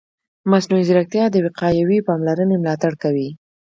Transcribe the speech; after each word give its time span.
مصنوعي 0.51 0.83
ځیرکتیا 0.87 1.25
د 1.31 1.35
وقایوي 1.45 1.99
پاملرنې 2.07 2.55
ملاتړ 2.61 2.91
کوي. 3.03 3.29